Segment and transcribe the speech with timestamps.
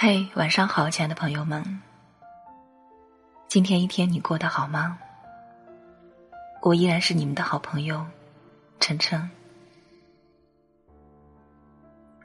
[0.00, 1.82] 嘿，晚上好，亲爱的朋友们。
[3.48, 4.96] 今天一天你过得好吗？
[6.62, 8.06] 我依然是你们的好朋友，
[8.78, 9.28] 晨晨。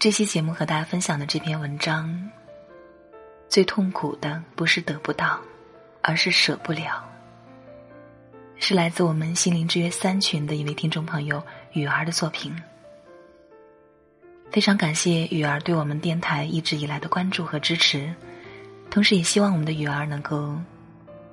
[0.00, 2.28] 这期节目和大家分享的这篇文章，
[3.48, 5.38] 最痛苦的不是得不到，
[6.02, 7.08] 而是舍不了。
[8.56, 11.40] 是来自我们心灵之约三群的一位听众朋友
[11.74, 12.52] 雨儿的作品。
[14.52, 18.12] 非常感谢雨儿对我们电台一直以来的关注和支持，
[18.90, 20.56] 同时也希望我们的雨儿能够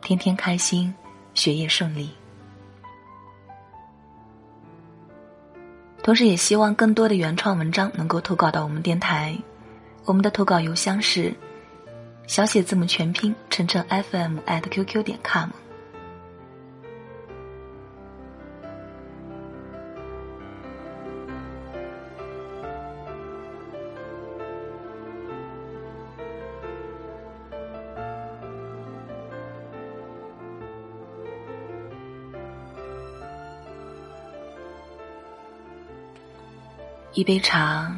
[0.00, 0.92] 天天开心，
[1.34, 2.10] 学业顺利。
[6.02, 9.36] 同时也希望更多的原创文章能够投稿到我们电台，
[10.04, 11.32] 我们的投稿邮箱是
[12.26, 15.50] 小写字母全拼晨晨 FM at QQ 点 com。
[37.14, 37.94] 一杯茶，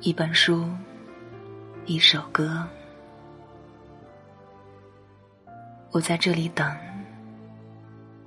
[0.00, 0.68] 一本书，
[1.86, 2.66] 一首歌，
[5.92, 6.76] 我在这里等，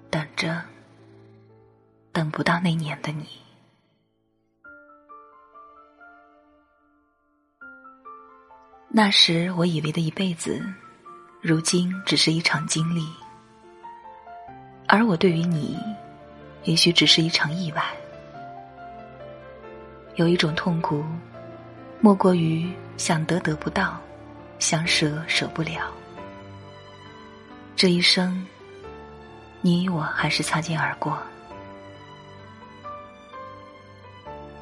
[0.09, 0.61] 等着，
[2.13, 3.27] 等不到那年的你。
[8.87, 10.65] 那时我以为的一辈子，
[11.41, 13.05] 如今只是一场经历，
[14.87, 15.77] 而我对于你，
[16.63, 17.83] 也许只是一场意外。
[20.15, 21.03] 有一种痛苦，
[21.99, 23.99] 莫过于想得得不到，
[24.59, 25.91] 想舍舍不了。
[27.75, 28.45] 这一生，
[29.59, 31.17] 你我还是擦肩而过。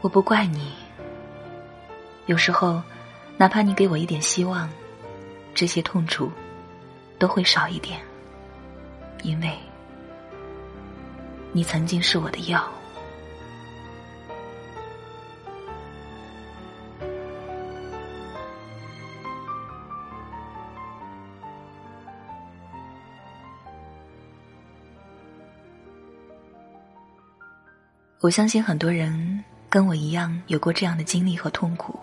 [0.01, 0.73] 我不怪你。
[2.25, 2.81] 有时候，
[3.37, 4.67] 哪怕你给我一点希望，
[5.53, 6.31] 这些痛楚
[7.19, 7.99] 都会少一点，
[9.21, 9.55] 因为
[11.51, 12.67] 你曾经是我的药。
[28.23, 31.99] 我相信很多人跟我一样有过这样的经历和痛苦，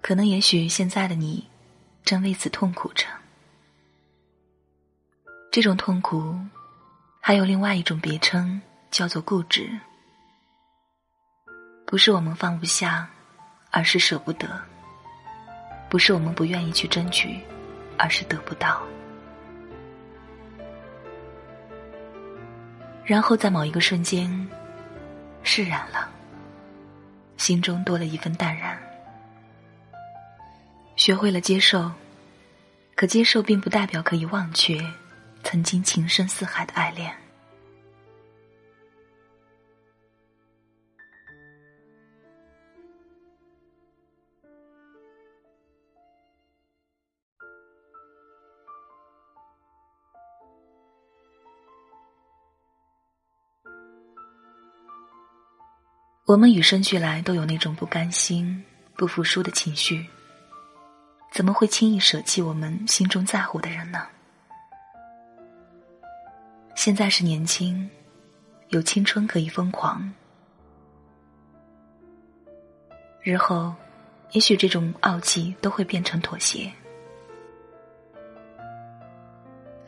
[0.00, 1.46] 可能也许现在的你
[2.04, 3.04] 正为此痛苦着。
[5.50, 6.34] 这种痛苦
[7.20, 9.68] 还有另外一种别称，叫做固执。
[11.84, 13.06] 不是我们放不下，
[13.70, 14.48] 而是舍不得；
[15.90, 17.38] 不是我们不愿意去争取，
[17.98, 18.80] 而是得不到。
[23.04, 24.48] 然后在某一个瞬间。
[25.42, 26.08] 释然了，
[27.36, 28.80] 心中多了一份淡然，
[30.96, 31.90] 学会了接受，
[32.94, 34.80] 可接受并不代表可以忘却
[35.42, 37.21] 曾经情深似海的爱恋。
[56.32, 58.64] 我们与生俱来都有那种不甘心、
[58.96, 60.06] 不服输的情绪，
[61.30, 64.06] 怎么会轻易舍弃我们心中在乎的人呢？
[66.74, 67.86] 现在是年轻，
[68.68, 70.10] 有青春可以疯狂，
[73.20, 73.74] 日后
[74.30, 76.72] 也许这种傲气都会变成妥协。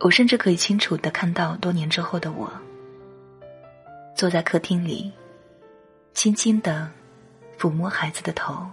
[0.00, 2.52] 我甚至可以清楚的看到多年之后的我，
[4.14, 5.10] 坐在客厅里。
[6.14, 6.88] 轻轻的
[7.58, 8.64] 抚摸孩子的头，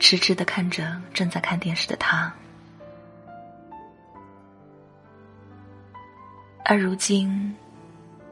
[0.00, 2.34] 痴痴的看着正在看电视的他。
[6.64, 7.54] 而如今，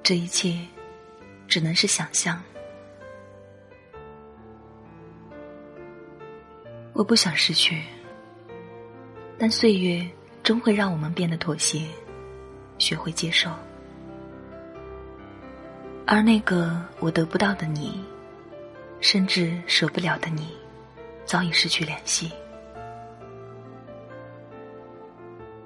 [0.02, 0.58] 这一切
[1.46, 2.42] 只能是想象。
[6.94, 7.82] 我不想失去，
[9.38, 10.08] 但岁月
[10.42, 11.86] 终会让我们变得妥协，
[12.78, 13.50] 学会接受。
[16.06, 18.04] 而那个我得不到的你，
[19.00, 20.48] 甚至舍不了的你，
[21.24, 22.30] 早已失去联系。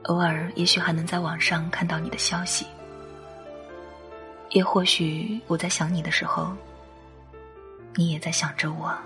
[0.05, 2.67] 偶尔，也许还能在网上看到你的消息，
[4.50, 6.56] 也或许我在想你的时候，
[7.96, 8.96] 你也在想着我。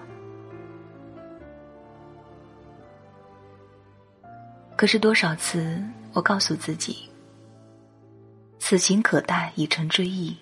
[4.76, 5.82] 可是多少次，
[6.12, 7.08] 我告诉自己，
[8.58, 10.36] 此情可待已成追忆。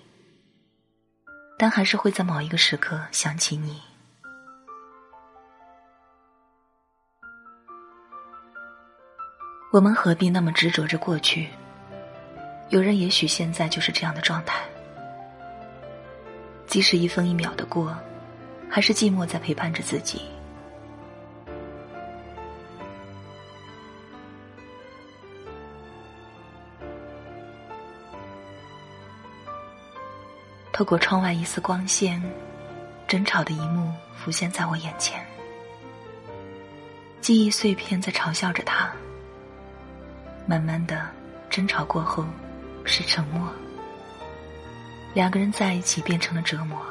[1.61, 3.79] 但还是会在某一个时刻想起你。
[9.71, 11.49] 我们何必那么执着着过去？
[12.69, 14.59] 有人也许现在就是这样的状态。
[16.65, 17.95] 即使一分一秒的过
[18.67, 20.23] 还是寂寞在陪伴着自己。
[30.81, 32.19] 透过窗外一丝光线，
[33.07, 35.23] 争吵的一幕浮现在我眼前，
[37.21, 38.91] 记忆碎片在嘲笑着他。
[40.47, 41.07] 慢慢的，
[41.51, 42.25] 争吵过后
[42.83, 43.47] 是沉默。
[45.13, 46.81] 两个人在一起变成了折磨。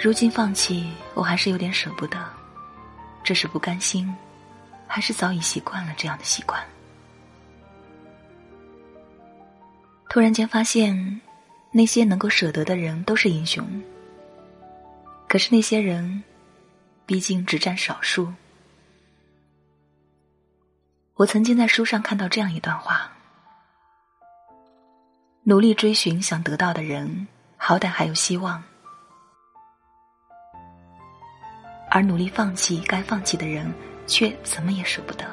[0.00, 2.24] 如今放弃，我还是有点舍不得。
[3.24, 4.16] 这是不甘心，
[4.86, 6.62] 还是早已习惯了这样的习惯？
[10.08, 11.20] 突然间发现，
[11.72, 13.66] 那些能够舍得的人都是英雄。
[15.26, 16.22] 可是那些人，
[17.06, 18.32] 毕竟只占少数。
[21.14, 23.10] 我曾经在书上看到这样一段话：
[25.44, 27.26] 努力追寻想得到的人，
[27.56, 28.62] 好歹还有希望；
[31.90, 33.72] 而努力放弃该放弃的人，
[34.06, 35.24] 却怎么也舍不得，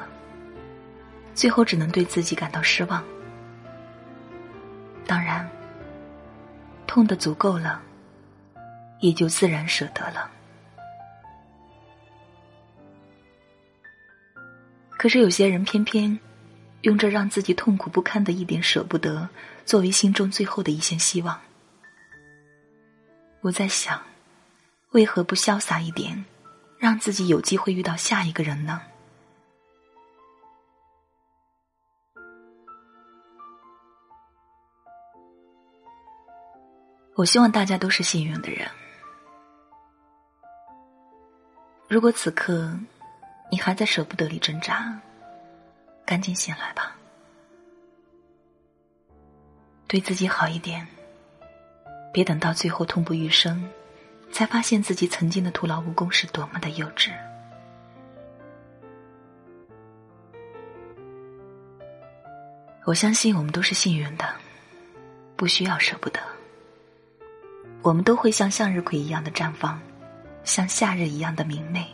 [1.34, 3.04] 最后只能对自己感到失望。
[5.06, 5.48] 当然，
[6.90, 7.80] 痛的足够了，
[8.98, 10.28] 也就自然舍得了。
[14.98, 16.18] 可是有些人偏偏
[16.80, 19.28] 用这让自己痛苦不堪的一点舍不得，
[19.64, 21.40] 作为心中最后的一线希望。
[23.40, 24.02] 我在想，
[24.90, 26.24] 为何不潇洒一点，
[26.76, 28.82] 让自己有机会遇到下一个人呢？
[37.20, 38.66] 我希望大家都是幸运的人。
[41.88, 42.74] 如果此刻。
[43.52, 44.96] 你还在舍不得里挣扎，
[46.06, 46.94] 赶紧醒来吧，
[49.88, 50.86] 对自己好一点，
[52.12, 53.68] 别等到最后痛不欲生，
[54.30, 57.10] 才发现自己曾经的徒劳无功是多么的幼稚。
[62.84, 64.24] 我相信我们都是幸运的，
[65.34, 66.20] 不需要舍不得，
[67.82, 69.80] 我们都会像向日葵一样的绽放，
[70.44, 71.86] 像夏日一样的明媚。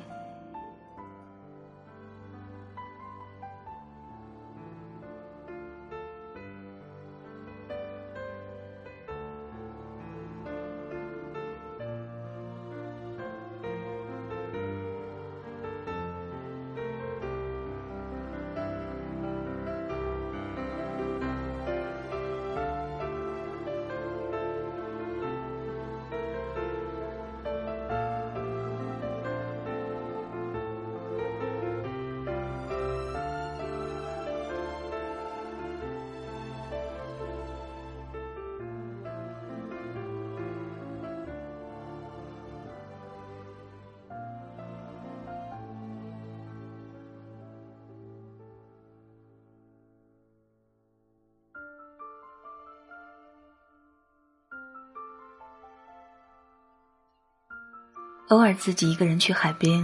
[58.28, 59.80] 偶尔自己一个人去海边，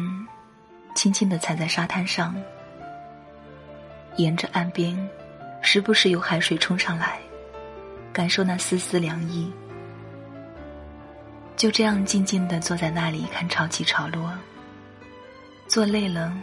[0.97, 2.35] 轻轻的踩在沙滩上，
[4.17, 5.09] 沿着岸边，
[5.61, 7.21] 时不时有海水冲上来，
[8.13, 9.53] 感受那丝丝凉意。
[11.57, 14.33] 就这样静静的坐在那里看潮起潮落。
[15.69, 16.37] 坐累了，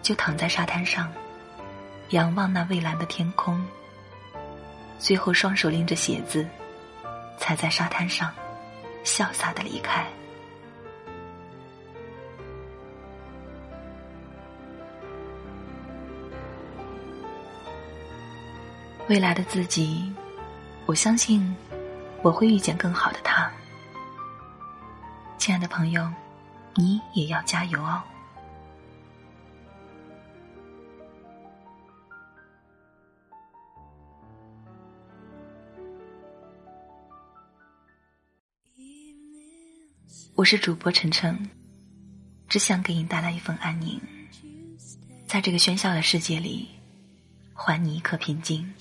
[0.00, 1.12] 就躺在沙滩上，
[2.08, 3.62] 仰望那蔚蓝的天空。
[4.98, 6.48] 最后双手拎着鞋子，
[7.36, 8.32] 踩在沙滩上，
[9.04, 10.06] 潇洒的离开。
[19.06, 20.10] 未来的自己，
[20.86, 21.54] 我相信
[22.22, 23.52] 我会遇见更好的他。
[25.36, 26.10] 亲爱的朋友，
[26.74, 28.02] 你也要加油哦！
[40.34, 41.50] 我是主播晨晨，
[42.48, 44.00] 只想给你带来一份安宁，
[45.26, 46.70] 在这个喧嚣的世界里，
[47.52, 48.72] 还你一颗平静。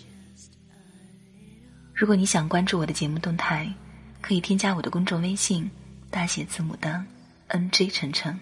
[1.94, 3.72] 如果你想关注我的节目动态，
[4.20, 5.70] 可以添加我的公众微信，
[6.10, 7.04] 大写字母的
[7.50, 8.38] N J 晨晨。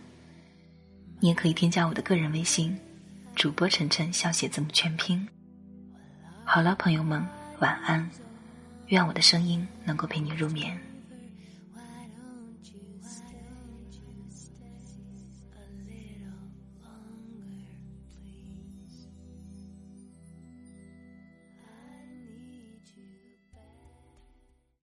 [1.20, 2.77] 你也可以添加我的个人微信，
[3.36, 5.27] 主播晨晨小写字母全拼。
[6.46, 7.24] 好了，朋友们，
[7.60, 8.10] 晚安。
[8.88, 10.77] 愿我的声音能够陪你入眠。